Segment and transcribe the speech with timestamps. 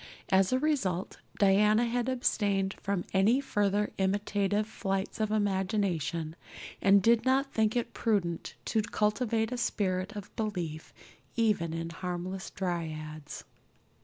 [0.29, 6.35] As a result Diana had abstained from any further imitative flights of imagination
[6.81, 10.91] and did not think it prudent to cultivate a spirit of belief
[11.35, 13.43] even in harmless dryads.